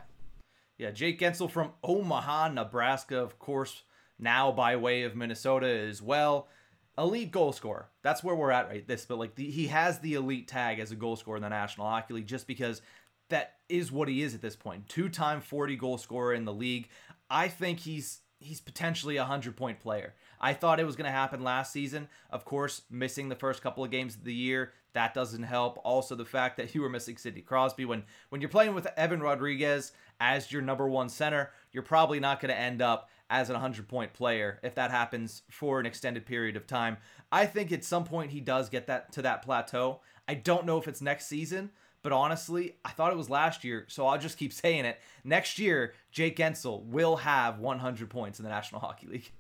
[0.78, 3.84] Yeah, Jake Guentzel from Omaha, Nebraska, of course,
[4.20, 6.50] now by way of Minnesota as well.
[6.98, 7.90] Elite goal scorer.
[8.02, 10.92] That's where we're at right this, but like the, he has the elite tag as
[10.92, 12.82] a goal scorer in the National Hockey League just because
[13.30, 14.88] that is what he is at this point.
[14.88, 16.90] Two-time 40 goal scorer in the league.
[17.30, 20.14] I think he's he's potentially a 100 point player.
[20.40, 22.08] I thought it was going to happen last season.
[22.30, 25.80] Of course, missing the first couple of games of the year, that doesn't help.
[25.84, 29.22] Also, the fact that you were missing Sidney Crosby when when you're playing with Evan
[29.22, 33.54] Rodrigues as your number one center, you're probably not going to end up as a
[33.54, 36.98] 100 point player if that happens for an extended period of time.
[37.32, 40.02] I think at some point he does get that to that plateau.
[40.28, 41.72] I don't know if it's next season,
[42.06, 45.00] but honestly, I thought it was last year, so I'll just keep saying it.
[45.24, 49.32] Next year, Jake Guentzel will have 100 points in the National Hockey League.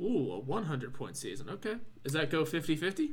[0.00, 1.50] Ooh, a 100 point season.
[1.50, 1.76] Okay.
[2.02, 3.10] Does that go 50 50?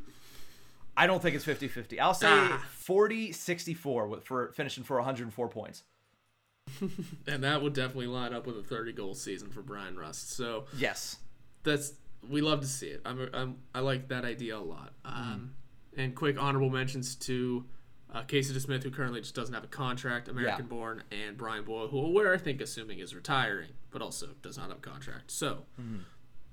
[0.96, 2.00] I don't think it's 50 50.
[2.00, 2.66] I'll say Ah.
[2.72, 5.84] 40 64 for finishing for 104 points.
[7.28, 10.32] And that would definitely line up with a 30 goal season for Bryan Rust.
[10.32, 11.18] So Yes.
[11.64, 11.94] that's
[12.30, 13.02] we love to see it.
[13.06, 14.94] I'm, I'm I like that idea a lot.
[15.04, 15.54] Um,
[15.98, 17.66] and quick honorable mentions to
[18.14, 21.88] uh, Casey DeSmith, who currently just doesn't have a contract, American born, and Brian Boyle,
[21.88, 25.32] who we're I think assuming is retiring, but also does not have a contract.
[25.32, 25.64] So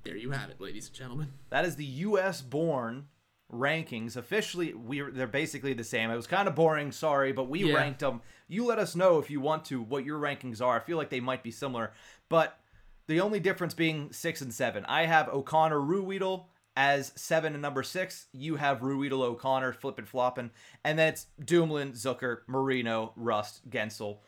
[0.03, 1.33] there you have it, ladies and gentlemen.
[1.49, 2.41] That is the U.S.
[2.41, 3.07] born
[3.53, 4.15] rankings.
[4.15, 6.09] Officially, we they're basically the same.
[6.11, 7.75] It was kind of boring, sorry, but we Yeah.
[7.75, 8.21] ranked them.
[8.47, 10.77] You let us know if you want to what your rankings are.
[10.77, 11.91] I feel like they might be similar,
[12.29, 12.59] but
[13.07, 14.85] the only difference being six and seven.
[14.85, 18.27] I have O'Connor Ruhwedel as seven and number six.
[18.31, 20.51] You have Ruhwedel O'Connor flipping flopping,
[20.83, 24.19] and then it's Dumoulin, Zucker, Marino, Rust, Guentzel.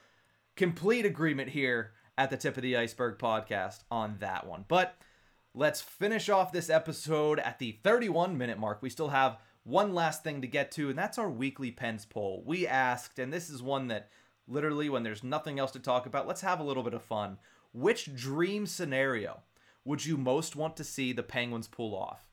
[0.56, 4.96] Complete agreement here at the tip of the iceberg podcast on that one, but.
[5.54, 8.82] Let's finish off this episode at the 31 minute mark.
[8.82, 12.44] We still have one last thing to get to, and that's our weekly Pens poll.
[12.46, 14.10] We asked, and this is one that
[14.48, 17.38] literally, when there's nothing else to talk about, let's have a little bit of fun.
[17.74, 19.42] Which dream scenario
[19.86, 22.31] would you most want to see the Penguins pull off?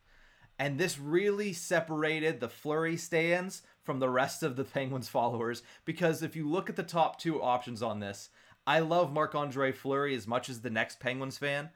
[0.58, 6.22] And this really separated the Fleury stands from the rest of the Penguins followers because
[6.22, 8.30] if you look at the top two options on this,
[8.66, 11.70] I love Marc Andre Fleury as much as the next Penguins fan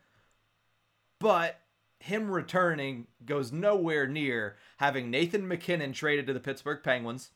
[1.23, 1.61] but
[2.01, 7.31] him returning goes nowhere near having Nathan MacKinnon traded to the Pittsburgh Penguins,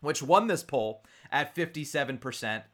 [0.00, 2.64] which won this poll at 57%,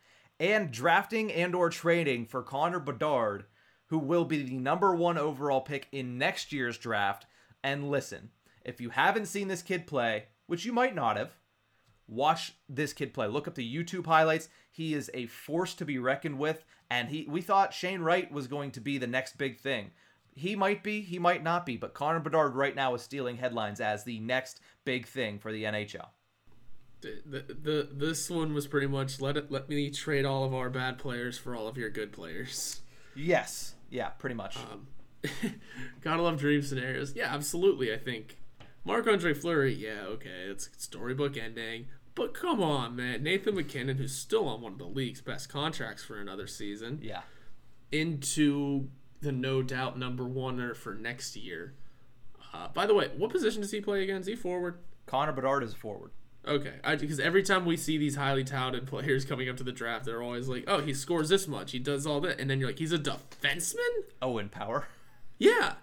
[0.40, 3.44] and drafting and or trading for Connor Bedard,
[3.88, 7.26] who will be the number 1 overall pick in next year's draft.
[7.62, 8.30] And listen,
[8.64, 11.32] if you haven't seen this kid play, which you might not have,
[12.08, 13.26] watch this kid play.
[13.26, 14.48] Look up the YouTube highlights.
[14.70, 18.46] He is a force to be reckoned with, and he we thought Shane Wright was
[18.46, 19.90] going to be the next big thing.
[20.34, 23.80] He might be, he might not be, but Connor Bedard right now is stealing headlines
[23.80, 26.08] as the next big thing for the NHL.
[27.00, 30.52] The, the, the this one was pretty much let it let me trade all of
[30.54, 32.82] our bad players for all of your good players.
[33.14, 34.56] Yes, yeah, pretty much.
[34.56, 34.88] Um,
[36.02, 37.14] gotta love dream scenarios.
[37.14, 37.92] Yeah, absolutely.
[37.92, 38.38] I think
[38.84, 39.74] Marc Andre Fleury.
[39.74, 41.86] Yeah, okay, it's storybook ending.
[42.14, 46.02] But come on, man, Nathan MacKinnon, who's still on one of the league's best contracts
[46.02, 47.22] for another season, yeah,
[47.92, 48.88] into
[49.20, 51.74] the no doubt number oneer for next year.
[52.54, 54.20] Uh, by the way, what position does he play again?
[54.20, 54.78] Is he forward?
[55.04, 56.10] Connor Bedard is a forward.
[56.46, 60.04] Okay, because every time we see these highly touted players coming up to the draft,
[60.04, 62.68] they're always like, "Oh, he scores this much, he does all that," and then you're
[62.68, 64.86] like, "He's a defenseman." Owen Power.
[65.38, 65.74] Yeah,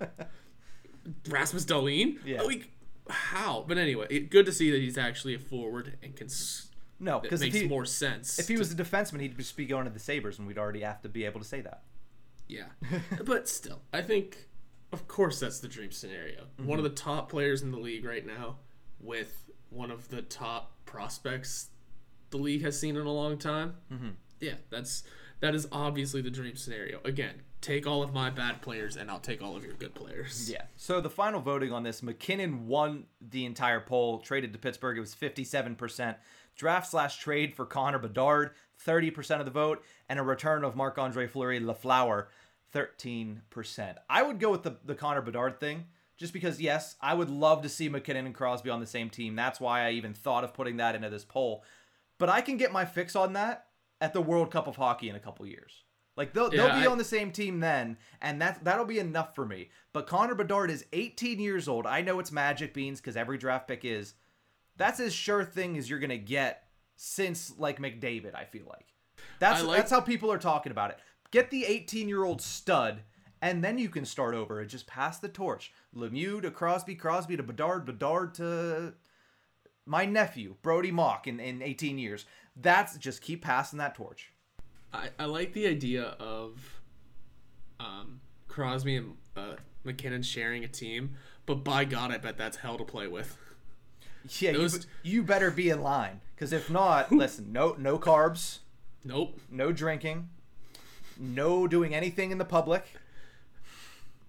[1.30, 2.18] Rasmus Dahlin.
[2.26, 2.40] Yeah.
[2.42, 2.64] Oh, he,
[3.10, 3.66] how?
[3.68, 6.28] But anyway, it, good to see that he's actually a forward and can.
[6.28, 8.40] s- No, It because makes he, more sense.
[8.40, 10.58] if he to- was a defenseman, he'd just be going to the Sabres, and we'd
[10.58, 11.84] already have to be able to say that.
[12.48, 12.66] yeah,
[13.26, 14.38] but still, I think,
[14.92, 16.46] of course, that's the dream scenario.
[16.58, 18.58] One of the top players in the league right now,
[19.00, 21.68] with one of the top prospects
[22.30, 23.76] the league has seen in a long time.
[23.92, 24.10] Mm-hmm.
[24.40, 25.04] Yeah, that's
[25.44, 27.02] that is obviously the dream scenario.
[27.04, 30.50] Again, take all of my bad players, and I'll take all of your good players.
[30.50, 30.62] Yeah.
[30.78, 34.20] So the final voting on this, MacKinnon won the entire poll.
[34.20, 36.16] Traded to Pittsburgh, it was fifty-seven percent.
[36.56, 40.78] Draft slash trade for Connor Bedard, thirty percent of the vote, and a return of
[40.78, 42.28] Marc Andre Fleury Lafleur,
[42.72, 43.98] thirteen percent.
[44.10, 47.64] I would go with the the Connor Bedard thing, just because yes, I would love
[47.64, 49.36] to see MacKinnon and Crosby on the same team.
[49.36, 51.66] That's why I even thought of putting that into this poll.
[52.18, 53.66] But I can get my fix on that
[54.04, 55.84] at the World Cup of Hockey in a couple years.
[56.18, 59.34] Like they'll, they'll be I- on the same team then, and that that'll be enough
[59.34, 59.70] for me.
[59.94, 61.88] But Connor Bedard is 18 years old.
[61.88, 64.14] I know it's magic beans because every draft pick is.
[64.76, 68.36] That's as sure thing as you're gonna get since like McDavid.
[68.36, 68.88] I feel like
[69.40, 71.00] that's like- that's how people are talking about it.
[71.32, 73.02] Get the 18 year old stud,
[73.42, 75.72] and then you can start over and just pass the torch.
[75.96, 78.94] Lemieux to Crosby, Crosby to Bedard, Bedard to
[79.86, 82.26] my nephew Brody Mock in, in 18 years.
[82.56, 84.32] That's just keep passing that torch.
[84.94, 86.80] I, I like the idea of
[87.80, 91.16] um, Crosby and uh, MacKinnon sharing a team,
[91.46, 93.38] but by God, I bet that's hell to play with.
[94.40, 98.60] Yeah, Those- you, you better be in line because if not, listen, no no carbs,
[99.04, 99.40] Nope.
[99.50, 100.30] no drinking,
[101.20, 102.86] no doing anything in the public.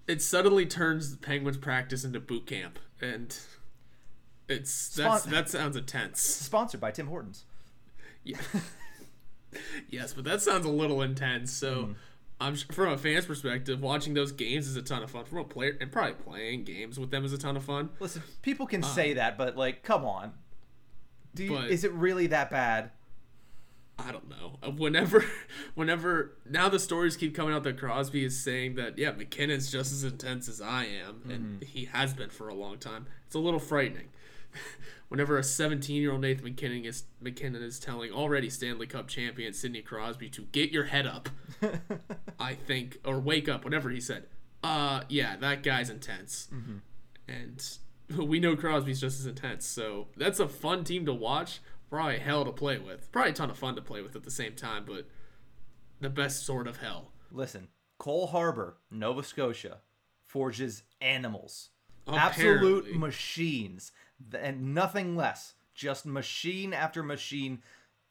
[0.09, 3.36] It suddenly turns Penguins practice into boot camp, and
[4.49, 6.20] it's that's, Spon- that sounds intense.
[6.20, 7.45] Sponsored by Tim Hortons.
[8.22, 8.38] Yeah.
[9.88, 11.53] yes, but that sounds a little intense.
[11.53, 11.92] So, hmm.
[12.40, 15.24] I'm from a fan's perspective, watching those games is a ton of fun.
[15.24, 17.90] From a player and probably playing games with them is a ton of fun.
[18.01, 20.32] Listen, people can uh, say that, but like, come on.
[21.34, 22.90] Do you, But- is it really that bad?
[23.97, 24.59] I don't know.
[24.61, 25.24] Uh, Whenever,
[25.74, 29.92] whenever now the stories keep coming out that Crosby is saying that yeah, MacKinnon's just
[29.92, 31.64] as intense as I am, and mm-hmm.
[31.64, 33.07] he has been for a long time.
[33.26, 34.09] It's a little frightening.
[35.09, 40.28] Whenever a 17-year-old Nathan MacKinnon is MacKinnon is telling already Stanley Cup champion Sidney Crosby
[40.30, 41.28] to get your head up,
[42.40, 44.26] I think, or wake up, whatever he said.
[44.62, 46.48] Uh, yeah, that guy's intense,
[47.28, 47.78] and
[48.16, 49.66] we know Crosby's just as intense.
[49.66, 51.61] So that's a fun team to watch.
[51.90, 53.12] Probably hell to play with.
[53.12, 55.07] Probably a ton of fun to play with at the same time, but
[56.00, 57.12] the best sort of hell.
[57.30, 59.78] Listen, Cole Harbor, Nova Scotia,
[60.26, 61.70] forges animals.
[62.07, 62.44] Apparently.
[62.44, 63.92] Absolute machines.
[64.38, 65.54] And nothing less.
[65.74, 67.62] Just machine after machine.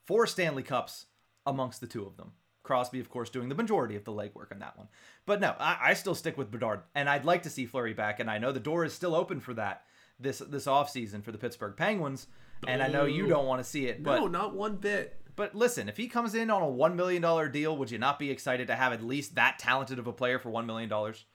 [0.05, 1.05] Four Stanley Cups
[1.45, 2.33] amongst the two of them.
[2.63, 4.87] Crosby, of course, doing the majority of the legwork on that one.
[5.25, 6.81] But no, I, I still stick with Bedard.
[6.95, 8.19] And I'd like to see Fleury back.
[8.21, 9.83] And I know the door is still open for that
[10.19, 12.27] this this offseason for the Pittsburgh Penguins.
[12.67, 14.01] And I know you don't want to see it.
[14.03, 15.19] But no, not one bit.
[15.35, 18.19] but listen, if he comes in on a one million dollar deal, would you not
[18.19, 21.25] be excited to have at least that talented of a player for one million dollars?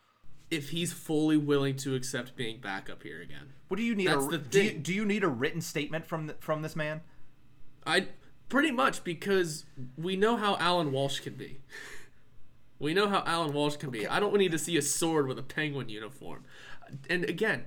[0.51, 4.09] If he's fully willing to accept being back up here again, What do you need?
[4.09, 6.75] That's a, the do, you, do you need a written statement from th- from this
[6.75, 7.03] man?
[7.87, 8.09] I
[8.49, 11.61] pretty much because we know how Allan Walsh can be.
[12.79, 14.07] We know how Allan Walsh can be.
[14.07, 16.45] I don't need to see a sword with a penguin uniform.
[17.11, 17.65] And again,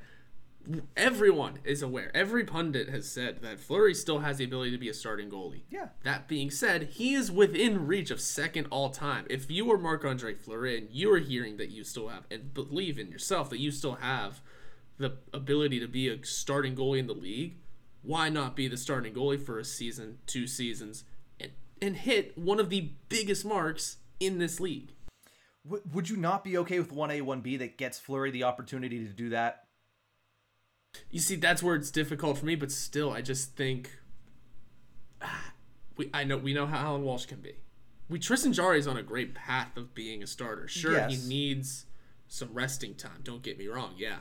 [0.95, 2.11] everyone is aware.
[2.15, 5.63] Every pundit has said that Fleury still has the ability to be a starting goalie.
[5.69, 5.89] Yeah.
[6.03, 9.25] That being said, he is within reach of second all time.
[9.29, 12.53] If you were Marc Andre Fleury and you are hearing that you still have and
[12.53, 14.41] believe in yourself that you still have
[14.97, 17.57] the ability to be a starting goalie in the league,
[18.01, 21.03] why not be the starting goalie for a season, two seasons,
[21.39, 21.51] and
[21.81, 24.93] and hit one of the biggest marks in this league?
[25.65, 28.43] W- would you not be okay with one A one B that gets Fleury the
[28.43, 29.65] opportunity to do that?
[31.09, 33.91] You see, that's where it's difficult for me, but still, I just think
[35.21, 35.53] ah,
[35.97, 37.55] we I know we know how Allan Walsh can be.
[38.09, 40.67] We Tristan Jarry is on a great path of being a starter.
[40.67, 41.11] Sure, Yes.
[41.11, 41.85] he needs
[42.27, 43.19] some resting time.
[43.23, 44.19] Don't get me wrong, yeah,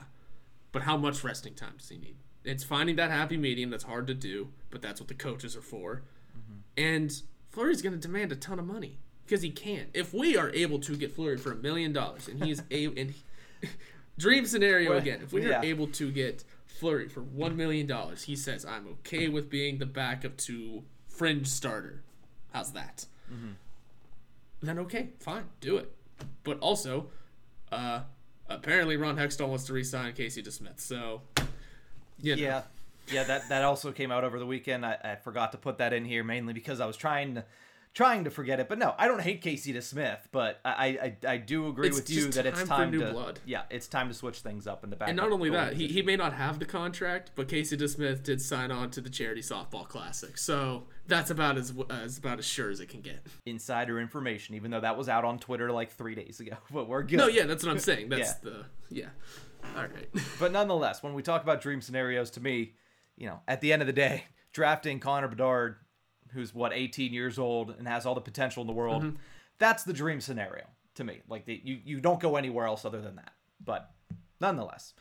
[0.71, 2.15] but how much resting time does he need?
[2.43, 5.61] It's finding that happy medium that's hard to do, but that's what the coaches are
[5.61, 6.03] for.
[6.77, 7.11] And
[7.49, 9.87] Fleury's going to demand a ton of money because he can.
[9.93, 13.13] If we are able to get Fleury for a million dollars, and he's a and
[14.17, 15.59] dream scenario again, if we yeah.
[15.59, 16.43] are able to get
[16.81, 21.45] Fleury for one million dollars, he says, "I'm okay with being the backup to fringe
[21.45, 22.01] starter."
[22.53, 23.05] How's that?
[23.31, 23.51] Mm-hmm.
[24.63, 25.91] Then okay, fine, do it.
[26.43, 27.09] But also,
[27.71, 27.99] uh,
[28.49, 31.21] apparently Ron Hextall wants to re-sign Casey DeSmith, so
[32.19, 32.41] you know.
[32.41, 32.61] Yeah,
[33.11, 33.25] yeah.
[33.25, 34.83] That that also came out over the weekend.
[34.83, 37.45] I, I forgot to put that in here mainly because I was trying to
[37.93, 38.69] trying to forget it.
[38.69, 42.09] But no, I don't hate Casey DeSmith, but I I, I do agree It's with
[42.09, 43.39] you that it's time for new to blood.
[43.45, 45.09] yeah, it's time to switch things up in the back.
[45.09, 48.41] And not only that, he, he may not have the contract, but Casey DeSmith did
[48.41, 52.69] sign on to the charity softball classic, so that's about as as about as sure
[52.69, 53.25] as it can get.
[53.45, 56.55] insider information, even though that was out on Twitter like three days ago.
[56.71, 57.17] But we're good.
[57.17, 58.09] No, yeah, that's what I'm saying.
[58.09, 58.49] That's Yeah.
[58.49, 59.09] the yeah.
[59.75, 60.09] All right.
[60.39, 62.73] But nonetheless, when we talk about dream scenarios, to me,
[63.17, 64.23] you know, at the end of the day,
[64.53, 65.75] drafting Connor Bedard,
[66.33, 69.15] who's what 18 years old and has all the potential in the world, Mm-hmm.
[69.59, 70.65] that's the dream scenario
[70.95, 71.21] to me.
[71.29, 73.33] Like the, you, you don't go anywhere else other than that.
[73.63, 73.91] But
[74.39, 74.93] nonetheless,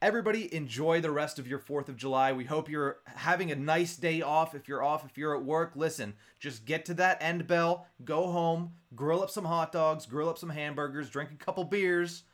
[0.00, 2.32] everybody enjoy the rest of your Fourth of July.
[2.32, 4.54] We hope you're having a nice day off.
[4.54, 8.30] If you're off, if you're at work, listen, just get to that end bell, go
[8.30, 12.24] home, grill up some hot dogs, grill up some hamburgers, drink a couple beers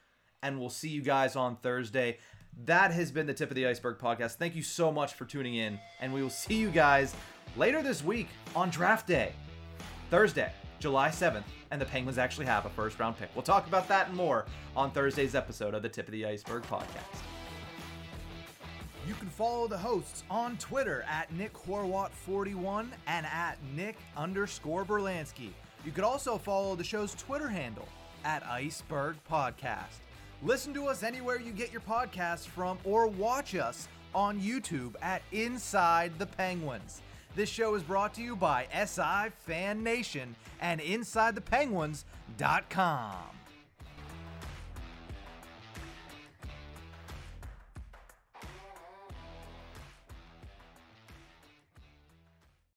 [0.42, 2.16] and we'll see you guys on Thursday.
[2.67, 4.35] That has been the Tip of the Iceberg podcast.
[4.35, 7.15] Thank you so much for tuning in, and we will see you guys
[7.57, 9.33] later this week on draft day,
[10.11, 10.51] Thursday,
[10.81, 13.31] July 7th, and the Penguins actually have a first round pick.
[13.35, 14.45] We'll talk about that and more
[14.77, 17.23] on Thursday's episode of the Tip of the Iceberg podcast.
[19.07, 25.51] You can follow the hosts on Twitter at Nick Horwat41 and at Nick underscore Berlansky.
[25.85, 27.89] You could also follow the show's Twitter handle
[28.25, 30.01] at Iceberg Podcast.
[30.43, 35.22] Listen to us anywhere you get your podcasts from or watch us on YouTube at
[35.32, 37.03] Inside the Penguins.
[37.34, 43.38] This show is brought to you by SI Fan Nation and InsideThePenguins.com.